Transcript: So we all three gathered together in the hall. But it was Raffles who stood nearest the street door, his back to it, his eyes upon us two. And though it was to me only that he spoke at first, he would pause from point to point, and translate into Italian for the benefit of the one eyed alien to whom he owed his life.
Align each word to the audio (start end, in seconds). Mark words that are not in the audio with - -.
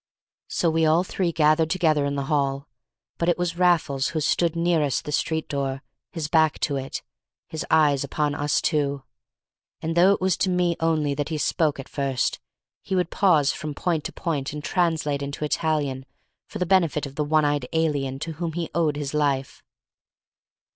So 0.47 0.71
we 0.71 0.83
all 0.83 1.03
three 1.03 1.31
gathered 1.31 1.69
together 1.69 2.05
in 2.05 2.15
the 2.15 2.23
hall. 2.25 2.67
But 3.19 3.29
it 3.29 3.37
was 3.37 3.59
Raffles 3.59 4.07
who 4.07 4.19
stood 4.19 4.55
nearest 4.55 5.05
the 5.05 5.11
street 5.11 5.47
door, 5.47 5.83
his 6.11 6.27
back 6.27 6.57
to 6.61 6.75
it, 6.75 7.03
his 7.49 7.63
eyes 7.69 8.03
upon 8.03 8.33
us 8.33 8.61
two. 8.61 9.03
And 9.79 9.95
though 9.95 10.11
it 10.11 10.19
was 10.19 10.37
to 10.37 10.49
me 10.49 10.75
only 10.79 11.13
that 11.13 11.29
he 11.29 11.37
spoke 11.37 11.79
at 11.79 11.87
first, 11.87 12.39
he 12.81 12.95
would 12.95 13.11
pause 13.11 13.53
from 13.53 13.75
point 13.75 14.03
to 14.05 14.11
point, 14.11 14.53
and 14.53 14.63
translate 14.63 15.21
into 15.21 15.45
Italian 15.45 16.07
for 16.47 16.57
the 16.57 16.65
benefit 16.65 17.05
of 17.05 17.13
the 17.13 17.23
one 17.23 17.45
eyed 17.45 17.67
alien 17.71 18.17
to 18.21 18.31
whom 18.31 18.53
he 18.53 18.71
owed 18.73 18.95
his 18.95 19.13
life. 19.13 19.61